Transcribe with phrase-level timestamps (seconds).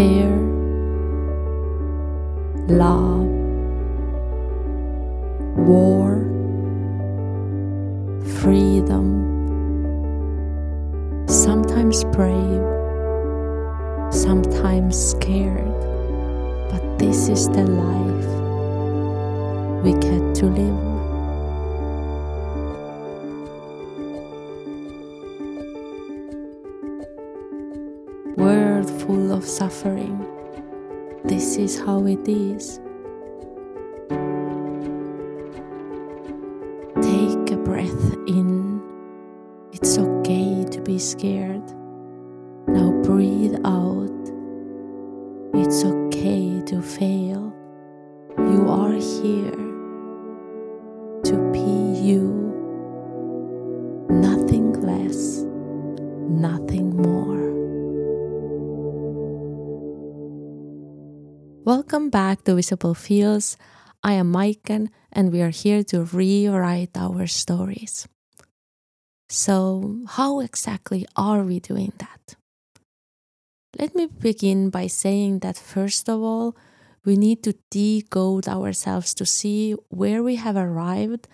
[0.00, 0.32] fear,
[2.68, 3.28] love,
[5.68, 6.09] war,
[28.36, 30.24] World full of suffering.
[31.24, 32.78] This is how it is.
[37.02, 38.80] Take a breath in.
[39.72, 41.49] It's okay to be scared.
[62.10, 63.56] Back to Visible Fields.
[64.02, 68.08] I am Maiken, and we are here to rewrite our stories.
[69.28, 72.34] So, how exactly are we doing that?
[73.78, 76.56] Let me begin by saying that first of all,
[77.04, 81.28] we need to decode ourselves to see where we have arrived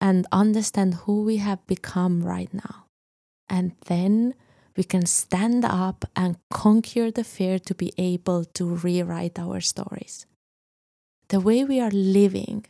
[0.00, 2.86] and understand who we have become right now.
[3.48, 4.34] And then
[4.76, 10.26] we can stand up and conquer the fear to be able to rewrite our stories.
[11.28, 12.66] The way we are living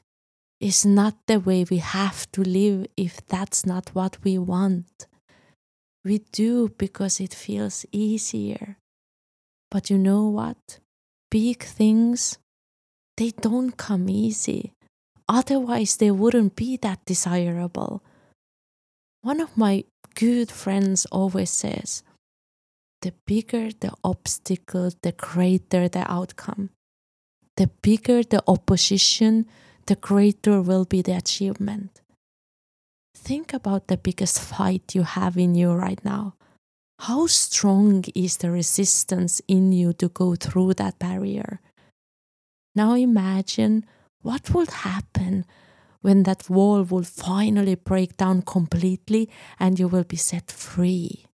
[0.60, 5.06] is not the way we have to live if that's not what we want.
[6.04, 8.76] We do because it feels easier.
[9.70, 10.78] But you know what?
[11.30, 12.38] Big things,
[13.16, 14.72] they don't come easy.
[15.28, 18.02] Otherwise, they wouldn't be that desirable.
[19.22, 19.84] One of my
[20.14, 22.02] good friends always says
[23.02, 26.70] the bigger the obstacle, the greater the outcome.
[27.56, 29.46] The bigger the opposition,
[29.86, 32.00] the greater will be the achievement.
[33.14, 36.34] Think about the biggest fight you have in you right now.
[37.00, 41.60] How strong is the resistance in you to go through that barrier?
[42.74, 43.84] Now imagine
[44.22, 45.44] what would happen
[46.02, 51.24] when that wall will finally break down completely and you will be set free.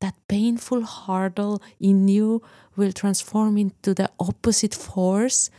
[0.00, 2.42] That painful hurdle in you
[2.76, 5.50] will transform into the opposite force,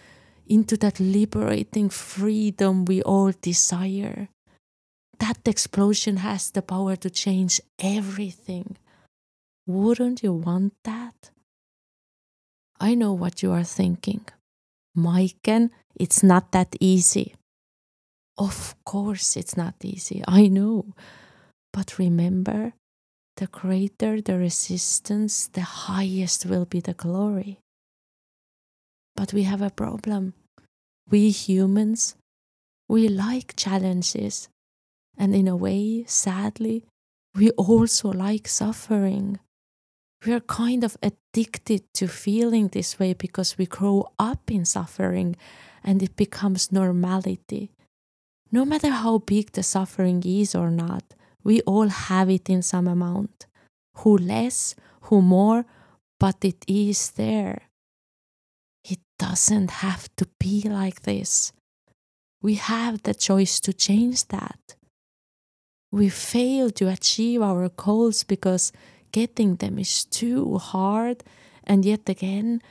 [0.46, 4.30] into that liberating freedom we all desire.
[5.20, 8.78] That explosion has the power to change everything.
[9.66, 11.32] Wouldn't you want that?
[12.80, 14.26] I know what you are thinking.
[14.96, 17.34] Maiken, it's not that easy.
[18.38, 20.94] Of course, it's not easy, I know.
[21.72, 22.74] But remember,
[23.38, 27.60] the greater the resistance, the highest will be the glory.
[29.16, 30.34] But we have a problem.
[31.10, 32.16] We humans,
[32.90, 34.50] we like challenges.
[35.18, 36.84] And in a way, sadly,
[37.34, 39.40] we also like suffering.
[40.26, 45.36] We are kind of addicted to feeling this way because we grow up in suffering
[45.84, 47.72] and it becomes normality.
[48.52, 51.04] No matter how big the suffering is or not,
[51.44, 53.48] we all have it in some amount.
[53.98, 55.66] Who less, who more,
[56.20, 57.64] but it is there.
[58.84, 61.54] It doesn't have to be like this.
[62.42, 64.76] We have the choice to change that.
[65.92, 68.72] We fail to achieve our goals because
[69.12, 71.24] getting them is too hard,
[71.64, 72.62] and yet again,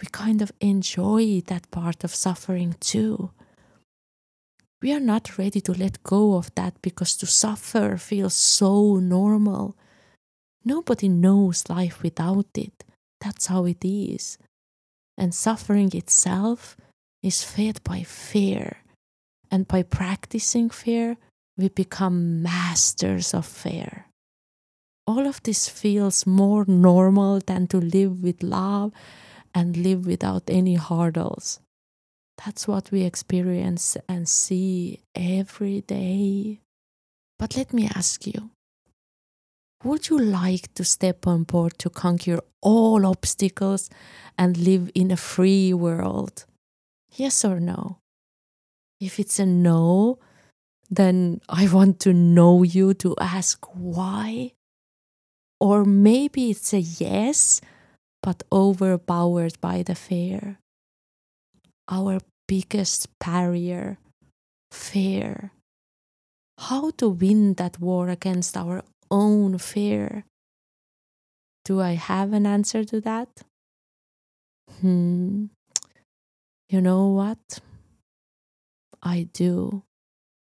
[0.00, 3.30] we kind of enjoy that part of suffering too
[4.82, 9.76] we are not ready to let go of that because to suffer feels so normal.
[10.64, 12.84] Nobody knows life without it.
[13.20, 14.38] That's how it is.
[15.16, 16.76] And suffering itself
[17.22, 18.78] is fed by fear.
[19.50, 21.16] And by practicing fear,
[21.56, 24.06] we become masters of fear.
[25.06, 28.92] All of this feels more normal than to live with love
[29.54, 31.60] and live without any hurdles.
[32.44, 36.60] That's what we experience and see every day.
[37.38, 38.50] But let me ask you
[39.84, 43.90] would you like to step on board to conquer all obstacles
[44.38, 46.44] and live in a free world?
[47.14, 47.98] Yes or no?
[49.00, 50.18] If it's a no,
[50.88, 54.52] then I want to know you to ask why.
[55.58, 57.60] Or maybe it's a yes,
[58.22, 60.58] but overpowered by the fear.
[61.88, 63.98] Our biggest barrier
[64.70, 65.52] fear.
[66.58, 70.24] How to win that war against our own fear?
[71.64, 73.28] Do I have an answer to that?
[74.80, 75.46] Hmm.
[76.68, 77.60] You know what?
[79.02, 79.82] I do.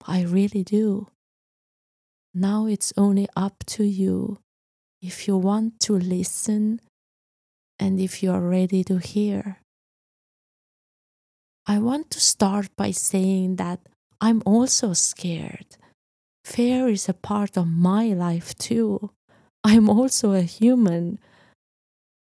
[0.05, 1.07] I really do.
[2.33, 4.39] Now it's only up to you
[5.01, 6.81] if you want to listen
[7.79, 9.59] and if you are ready to hear.
[11.69, 13.81] I want to start by saying that
[14.21, 15.75] I'm also scared.
[16.45, 19.11] Fear is a part of my life too.
[19.65, 21.19] I'm also a human,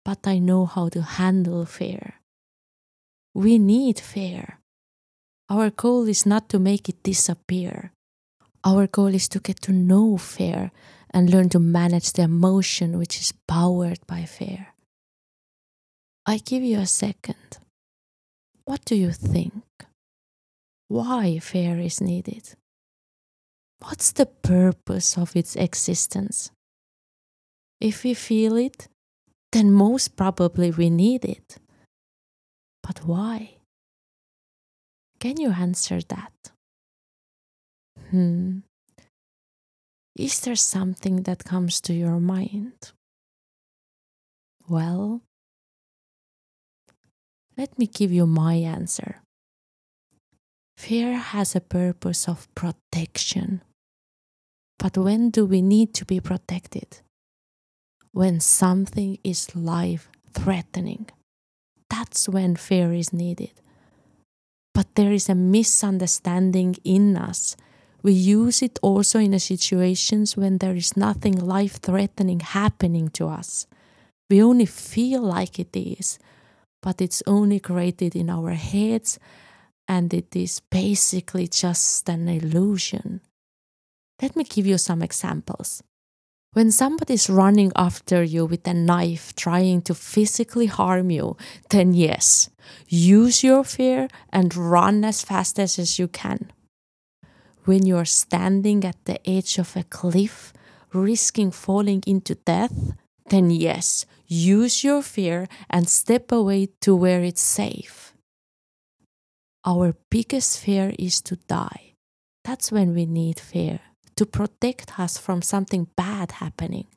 [0.05, 2.21] but I know how to handle fear.
[3.35, 4.61] We need fear.
[5.51, 7.91] Our goal is not to make it disappear.
[8.63, 10.71] Our goal is to get to know fear
[11.11, 14.69] and learn to manage the emotion which is powered by fear.
[16.25, 17.59] I give you a second.
[18.73, 19.65] What do you think?
[20.89, 22.55] Why fear is needed?
[23.81, 26.51] What's the purpose of its existence?
[27.83, 28.89] If we feel it,
[29.51, 31.59] then most probably we need it.
[32.83, 33.57] But why?
[35.21, 36.33] Can you answer that?
[38.09, 38.61] Hmm.
[40.17, 42.93] Is there something that comes to your mind?
[44.67, 45.21] Well,
[47.57, 49.23] let me give you my answer.
[50.77, 53.63] Fear has a purpose of protection.
[54.79, 56.99] But when do we need to be protected?
[58.13, 61.09] When something is life threatening.
[61.89, 63.53] That's when fear is needed.
[64.75, 67.57] But there is a misunderstanding in us.
[68.03, 73.67] We use it also in situations when there is nothing life threatening happening to us.
[74.29, 76.19] We only feel like it is,
[76.83, 79.19] but it's only created in our heads
[79.89, 83.21] and it is basically just an illusion.
[84.21, 85.83] Let me give you some examples.
[86.53, 91.37] When somebody is running after you with a knife trying to physically harm you,
[91.71, 92.51] then yes,
[92.89, 96.53] use your fear and run as fast as you can.
[97.65, 100.53] When you are standing at the edge of a cliff,
[100.93, 102.93] risking falling into death,
[103.33, 108.13] then yes, use your fear and step away to where it's safe.
[109.65, 111.95] Our biggest fear is to die.
[112.45, 113.81] That's when we need fear
[114.17, 116.89] to protect us from something bad happening.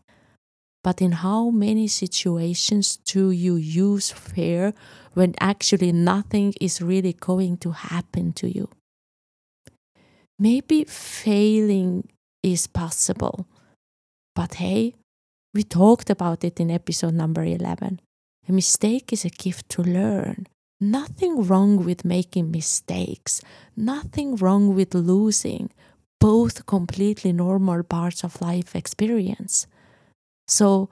[0.84, 4.74] But in how many situations do you use fear
[5.14, 8.70] when actually nothing is really going to happen to you?
[10.38, 12.10] Maybe failing
[12.44, 13.48] is possible,
[14.36, 14.96] but hey,
[15.56, 18.02] we talked about it in episode number 11.
[18.50, 20.48] A mistake is a gift to learn.
[20.81, 23.42] Nothing wrong with making mistakes,
[23.78, 25.69] nothing wrong with losing,
[26.19, 29.66] both completely normal parts of life experience.
[30.46, 30.90] So,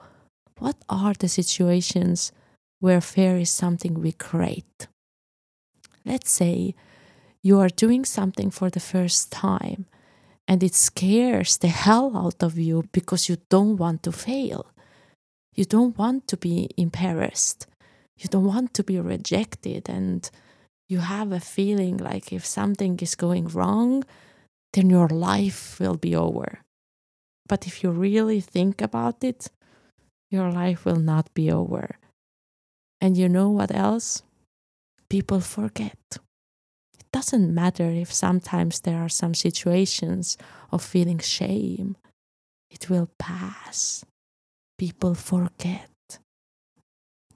[0.58, 2.32] what are the situations
[2.80, 4.88] where fear is something we create?
[6.06, 6.74] Let's say
[7.42, 9.84] you are doing something for the first time
[10.46, 14.66] and it scares the hell out of you because you don't want to fail.
[15.54, 17.66] You don't want to be embarrassed.
[18.18, 19.88] You don't want to be rejected.
[19.88, 20.28] And
[20.88, 24.04] you have a feeling like if something is going wrong,
[24.72, 26.60] then your life will be over.
[27.48, 29.48] But if you really think about it,
[30.30, 31.96] your life will not be over.
[33.00, 34.22] And you know what else?
[35.08, 36.18] People forget.
[37.14, 40.36] It doesn't matter if sometimes there are some situations
[40.72, 41.96] of feeling shame,
[42.72, 44.04] it will pass.
[44.78, 45.90] People forget.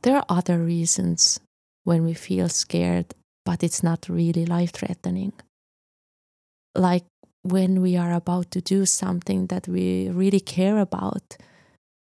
[0.02, 1.38] There are other reasons
[1.84, 5.32] when we feel scared, but it's not really life threatening.
[6.74, 7.04] Like
[7.42, 11.36] when we are about to do something that we really care about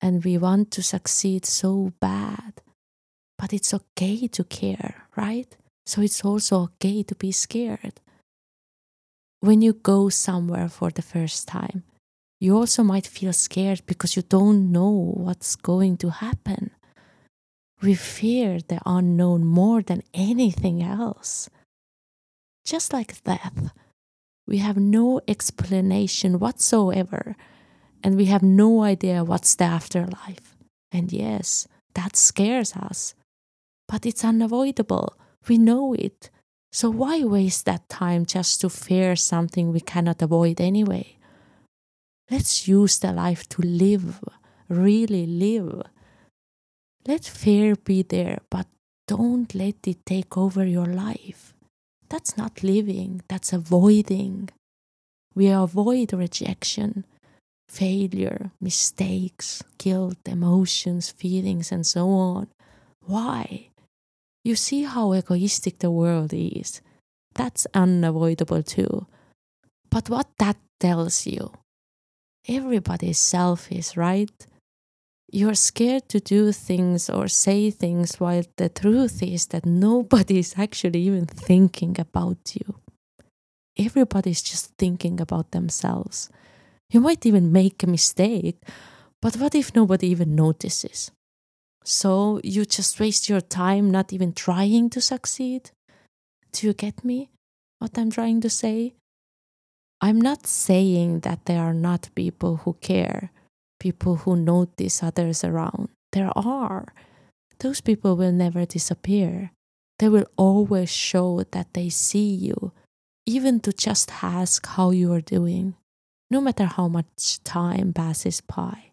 [0.01, 2.59] and we want to succeed so bad.
[3.37, 5.55] But it's okay to care, right?
[5.85, 7.99] So it's also okay to be scared.
[9.41, 11.83] When you go somewhere for the first time,
[12.39, 16.71] you also might feel scared because you don't know what's going to happen.
[17.81, 21.49] We fear the unknown more than anything else.
[22.65, 23.71] Just like death,
[24.47, 27.35] we have no explanation whatsoever,
[28.01, 30.55] and we have no idea what's the afterlife.
[30.91, 33.15] And yes, that scares us,
[33.87, 35.17] but it's unavoidable.
[35.47, 36.29] We know it.
[36.71, 41.17] So why waste that time just to fear something we cannot avoid anyway?
[42.31, 44.23] Let's use the life to live,
[44.69, 45.83] really live.
[47.05, 48.67] Let fear be there, but
[49.07, 51.53] don't let it take over your life.
[52.09, 54.49] That's not living, that's avoiding.
[55.35, 57.05] We avoid rejection,
[57.67, 62.47] failure, mistakes, guilt, emotions, feelings, and so on.
[63.05, 63.69] Why?
[64.43, 66.81] You see how egoistic the world is.
[67.33, 69.07] That's unavoidable too.
[69.89, 71.51] But what that tells you,
[72.47, 74.47] everybody's selfish, right?
[75.31, 80.53] You're scared to do things or say things while the truth is that nobody is
[80.57, 82.75] actually even thinking about you.
[83.77, 86.29] Everybody's just thinking about themselves.
[86.91, 88.61] You might even make a mistake,
[89.21, 91.11] but what if nobody even notices?
[91.83, 95.71] So you just waste your time not even trying to succeed?
[96.51, 97.29] Do you get me?
[97.79, 98.93] What I'm trying to say?
[100.01, 103.31] I'm not saying that there are not people who care,
[103.79, 105.89] people who notice others around.
[106.11, 106.93] There are.
[107.59, 109.51] Those people will never disappear.
[109.99, 112.71] They will always show that they see you,
[113.25, 115.75] even to just ask how you are doing
[116.29, 118.92] no matter how much time passes by.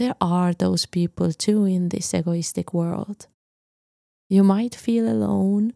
[0.00, 3.26] There are those people too in this egoistic world.
[4.30, 5.74] You might feel alone,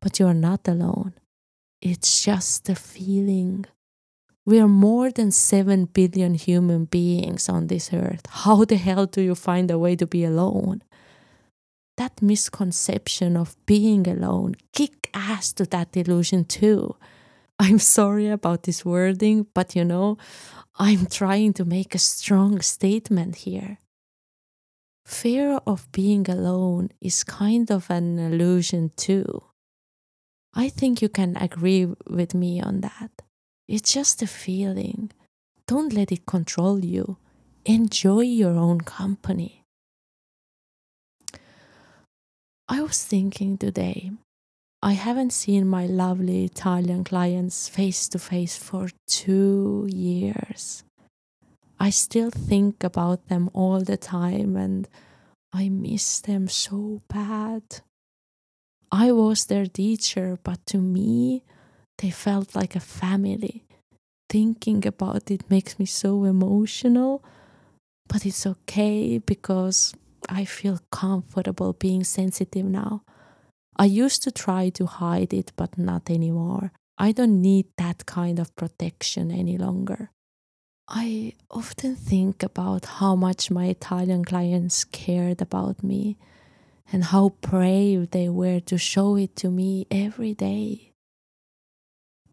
[0.00, 1.12] but you're not alone.
[1.80, 3.66] It's just a feeling.
[4.44, 8.26] We are more than 7 billion human beings on this earth.
[8.28, 10.82] How the hell do you find a way to be alone?
[11.98, 16.96] That misconception of being alone kick ass to that illusion too.
[17.60, 20.18] I'm sorry about this wording, but you know,
[20.82, 23.78] I'm trying to make a strong statement here.
[25.06, 29.44] Fear of being alone is kind of an illusion too.
[30.52, 33.12] I think you can agree with me on that.
[33.68, 35.12] It's just a feeling.
[35.68, 37.16] Don't let it control you.
[37.64, 39.62] Enjoy your own company.
[42.68, 44.10] I was thinking today
[44.84, 50.82] I haven't seen my lovely Italian clients face to face for two years.
[51.78, 54.88] I still think about them all the time and
[55.52, 57.62] I miss them so bad.
[58.90, 61.44] I was their teacher, but to me,
[61.98, 63.64] they felt like a family.
[64.28, 67.22] Thinking about it makes me so emotional,
[68.08, 69.94] but it's okay because
[70.28, 73.02] I feel comfortable being sensitive now.
[73.76, 76.72] I used to try to hide it, but not anymore.
[76.98, 80.10] I don't need that kind of protection any longer.
[80.88, 86.18] I often think about how much my Italian clients cared about me
[86.92, 90.92] and how brave they were to show it to me every day.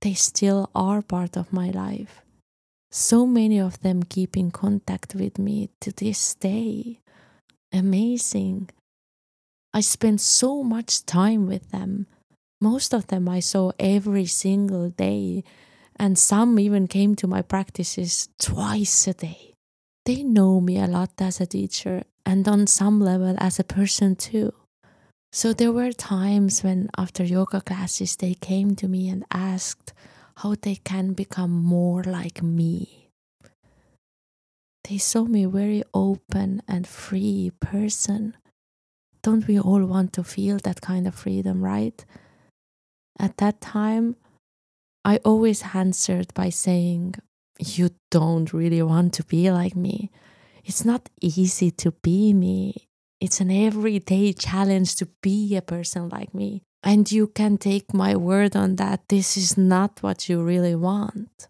[0.01, 2.22] They still are part of my life.
[2.91, 7.00] So many of them keep in contact with me to this day.
[7.72, 8.69] Amazing.
[9.73, 12.07] I spent so much time with them.
[12.59, 15.43] Most of them I saw every single day,
[15.95, 19.53] and some even came to my practices twice a day.
[20.05, 24.15] They know me a lot as a teacher and on some level as a person
[24.15, 24.53] too.
[25.31, 29.93] So there were times when after yoga classes they came to me and asked
[30.38, 33.09] how they can become more like me.
[34.89, 38.35] They saw me very open and free person
[39.21, 42.05] don't we all want to feel that kind of freedom, right?
[43.19, 44.15] At that time,
[45.03, 47.15] I always answered by saying,
[47.59, 50.11] You don't really want to be like me.
[50.63, 52.88] It's not easy to be me.
[53.19, 56.63] It's an everyday challenge to be a person like me.
[56.83, 59.09] And you can take my word on that.
[59.09, 61.49] This is not what you really want.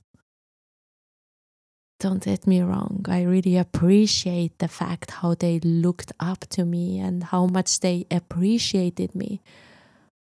[2.00, 6.98] Don't get me wrong, I really appreciate the fact how they looked up to me
[6.98, 9.42] and how much they appreciated me.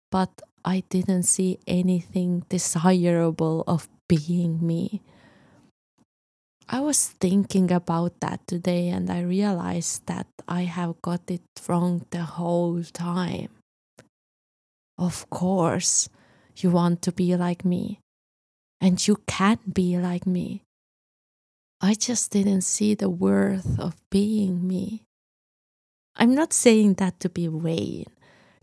[0.09, 5.01] But I didn't see anything desirable of being me.
[6.69, 12.05] I was thinking about that today and I realized that I have got it wrong
[12.11, 13.49] the whole time.
[14.97, 16.07] Of course,
[16.55, 17.99] you want to be like me,
[18.81, 20.63] and you can be like me.
[21.79, 25.05] I just didn't see the worth of being me.
[26.15, 28.05] I'm not saying that to be vain.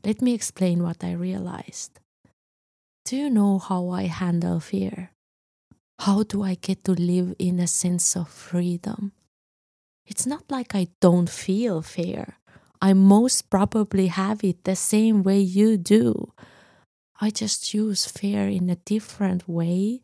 [0.04, 2.00] Let me explain what I realized.
[3.04, 5.12] Do you know how I handle fear?
[6.00, 9.12] How do I get to live in a sense of freedom?
[10.04, 12.38] It's not like I don't feel fear.
[12.82, 16.32] I most probably have it the same way you do.
[17.20, 20.02] I just use fear in a different way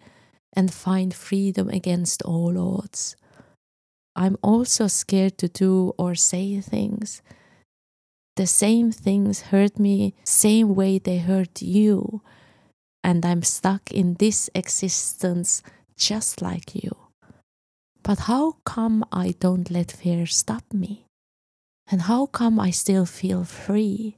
[0.54, 3.16] and find freedom against all odds.
[4.16, 7.22] I'm also scared to do or say things.
[8.36, 12.22] The same things hurt me, same way they hurt you,
[13.04, 15.62] and I'm stuck in this existence
[15.96, 16.96] just like you.
[18.02, 21.04] But how come I don't let fear stop me?
[21.90, 24.16] And how come I still feel free?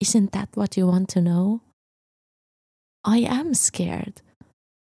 [0.00, 1.62] Isn't that what you want to know?
[3.04, 4.20] I am scared,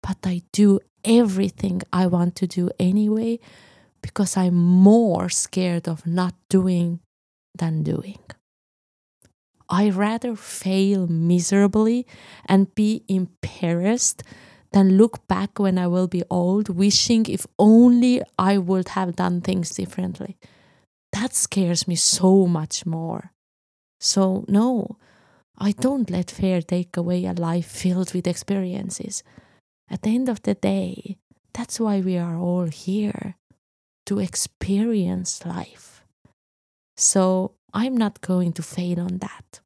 [0.04, 3.40] but I do everything I want to do anyway
[4.02, 7.00] because I'm more scared of not doing
[7.56, 8.18] than doing.
[9.70, 12.06] I rather fail miserably
[12.44, 14.22] and be embarrassed
[14.72, 19.40] than look back when I will be old, wishing if only I would have done
[19.40, 20.36] things differently.
[21.12, 23.32] That scares me so much more.
[24.00, 24.98] So, no,
[25.56, 29.22] I don't let fear take away a life filled with experiences.
[29.90, 31.18] At the end of the day,
[31.52, 33.36] that's why we are all here
[34.06, 36.02] to experience life.
[36.96, 39.60] So I'm not going to fail on that.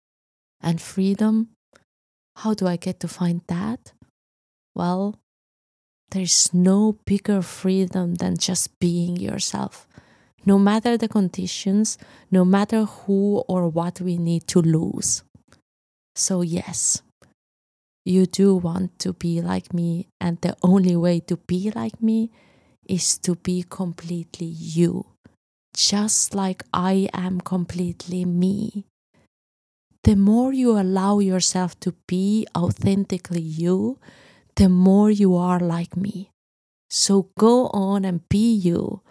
[0.60, 1.50] And freedom,
[2.36, 3.92] how do I get to find that?
[4.74, 5.16] Well,
[6.10, 9.86] there's no bigger freedom than just being yourself.
[10.46, 11.98] No matter the conditions,
[12.30, 15.22] no matter who or what we need to lose.
[16.14, 17.02] So, yes,
[18.08, 22.30] you do want to be like me, and the only way to be like me
[22.88, 25.06] is to be completely you,
[25.76, 28.86] just like I am completely me.
[30.04, 33.98] The more you allow yourself to be authentically you,
[34.56, 36.30] the more you are like me.
[36.88, 39.02] So go on and be you.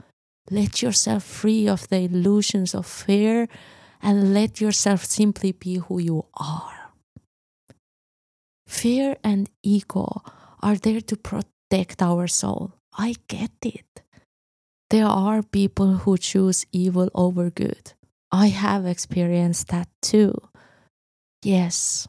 [0.49, 3.47] Let yourself free of the illusions of fear
[4.01, 6.76] and let yourself simply be who you are.
[8.67, 10.21] Fear and ego
[10.61, 12.73] are there to protect our soul.
[12.93, 14.01] I get it.
[14.89, 17.93] There are people who choose evil over good.
[18.31, 20.33] I have experienced that too.
[21.43, 22.07] Yes,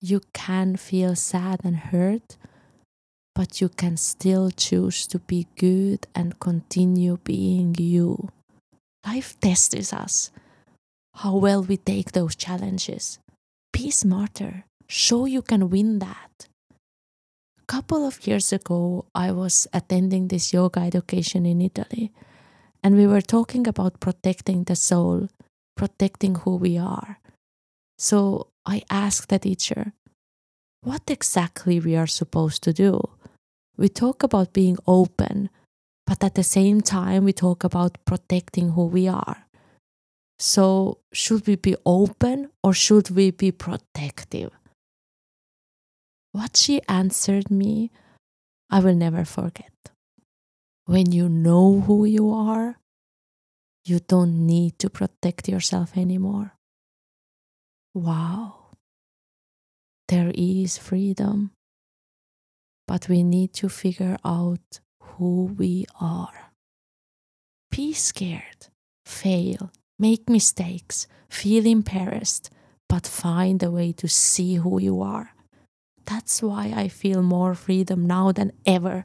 [0.00, 2.36] you can feel sad and hurt,
[3.34, 8.28] but you can still choose to be good and continue being you.
[9.06, 10.30] Life tests us
[11.14, 13.18] how well we take those challenges.
[13.72, 16.48] Be smarter show you can win that.
[17.60, 22.12] A couple of years ago, I was attending this yoga education in Italy,
[22.82, 25.28] and we were talking about protecting the soul,
[25.76, 27.18] protecting who we are.
[27.98, 29.92] So I asked the teacher,
[30.82, 33.00] what exactly we are supposed to do?
[33.76, 35.50] We talk about being open,
[36.06, 39.46] but at the same time, we talk about protecting who we are.
[40.38, 44.57] So, should we be open or should we be protective?
[46.32, 47.90] What she answered me,
[48.70, 49.72] I will never forget.
[50.84, 52.78] When you know who you are,
[53.84, 56.52] you don't need to protect yourself anymore.
[57.94, 58.72] Wow.
[60.08, 61.52] There is freedom,
[62.86, 66.52] but we need to figure out who we are.
[67.70, 68.68] Be scared,
[69.04, 72.50] fail, make mistakes, feel embarrassed,
[72.88, 75.32] but find a way to see who you are.
[76.08, 79.04] That's why I feel more freedom now than ever.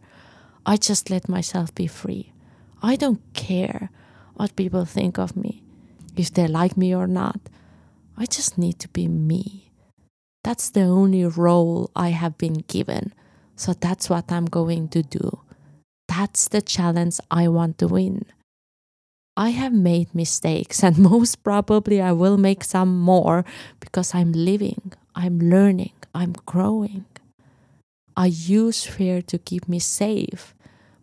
[0.66, 2.32] I just let myself be free.
[2.82, 3.90] I don't care
[4.36, 5.64] what people think of me,
[6.16, 7.40] if they like me or not.
[8.18, 9.72] I just need to be me.
[10.46, 13.14] That's the only role I have been given.
[13.58, 15.42] So that's what I'm going to do.
[16.08, 18.26] That's the challenge I want to win.
[19.36, 23.44] I have made mistakes, and most probably I will make some more
[23.82, 27.06] because I'm living, I'm learning, I'm growing.
[28.16, 30.54] I use fear to keep me safe,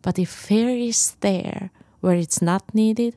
[0.03, 1.71] but if fear is there
[2.01, 3.17] where it's not needed,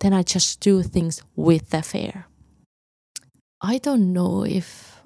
[0.00, 2.26] then I just do things with the fear.
[3.62, 5.02] I don't know if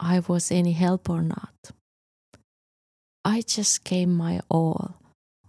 [0.00, 1.54] I was any help or not.
[3.24, 4.94] I just gave my all,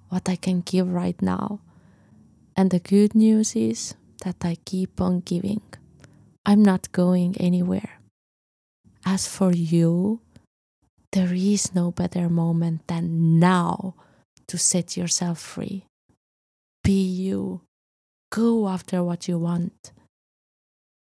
[0.10, 1.60] what I can give right now.
[2.56, 5.62] And the good news is that I keep on giving.
[6.46, 7.97] I'm not going anywhere.
[9.10, 10.20] As for you,
[11.14, 13.96] there is no better moment than now
[14.50, 15.86] to set yourself free.
[16.84, 17.62] Be you.
[18.34, 19.94] Go after what you want.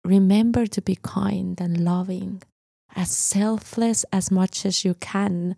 [0.05, 2.43] Remember to be kind and loving,
[2.97, 5.55] as selfless as much as you can,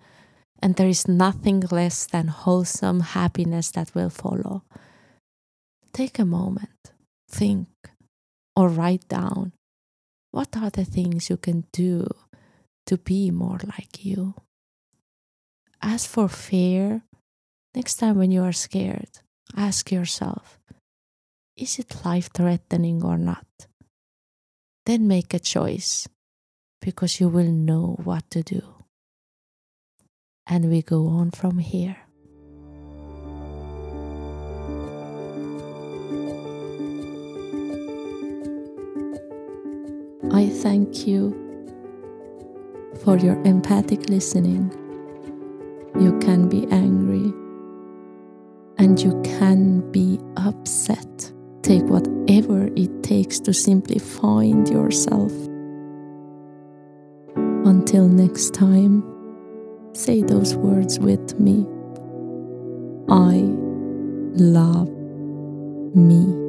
[0.60, 4.62] and there is nothing less than wholesome happiness that will follow.
[5.94, 6.92] Take a moment,
[7.30, 7.68] think,
[8.54, 9.52] or write down
[10.32, 12.06] what are the things you can do
[12.86, 14.34] to be more like you?
[15.82, 17.02] As for fear,
[17.74, 19.20] next time when you are scared,
[19.56, 20.58] ask yourself
[21.56, 23.46] is it life threatening or not?
[24.84, 26.06] Then make a choice
[26.82, 28.62] because you will know what to do.
[30.46, 31.96] And we go on from here.
[40.30, 41.45] I thank you
[43.06, 44.68] for your empathic listening.
[45.96, 47.32] You can be angry
[48.78, 51.32] and you can be upset.
[51.62, 55.32] Take whatever it takes to simply find yourself.
[57.64, 59.04] Until next time,
[59.92, 61.64] say those words with me.
[63.08, 63.36] I
[64.34, 64.90] love
[65.94, 66.45] me.